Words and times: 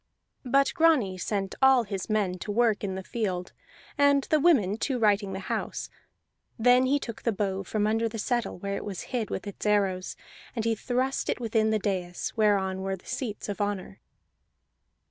But 0.47 0.71
Grani 0.73 1.15
sent 1.19 1.53
all 1.61 1.83
his 1.83 2.09
men 2.09 2.39
to 2.39 2.51
work 2.51 2.83
in 2.83 2.95
the 2.95 3.03
field, 3.03 3.53
and 3.99 4.23
the 4.31 4.39
women 4.39 4.77
to 4.77 4.97
righting 4.97 5.33
the 5.33 5.41
house; 5.41 5.91
then 6.57 6.87
he 6.87 6.97
took 6.97 7.21
the 7.21 7.31
bow 7.31 7.61
from 7.63 7.85
under 7.85 8.09
the 8.09 8.17
settle 8.17 8.57
where 8.57 8.75
it 8.75 8.83
was 8.83 9.01
hid 9.13 9.29
with 9.29 9.45
its 9.45 9.63
arrows, 9.63 10.15
and 10.55 10.65
he 10.65 10.73
thrust 10.73 11.29
it 11.29 11.39
within 11.39 11.69
the 11.69 11.77
dais 11.77 12.33
whereon 12.35 12.81
were 12.81 12.95
the 12.95 13.05
seats 13.05 13.47
of 13.47 13.61
honor. 13.61 13.99